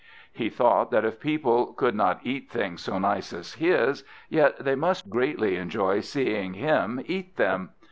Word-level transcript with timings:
He 0.33 0.49
thought 0.49 0.89
that 0.89 1.05
if 1.05 1.19
people 1.19 1.73
could 1.73 1.93
not 1.93 2.21
eat 2.23 2.49
things 2.49 2.81
so 2.81 2.97
nice 2.97 3.31
as 3.33 3.53
his, 3.53 4.03
yet 4.29 4.55
they 4.59 4.73
must 4.73 5.11
greatly 5.11 5.57
enjoy 5.57 5.99
seeing 5.99 6.55
him 6.55 6.99
eat 7.05 7.35
them. 7.37 7.69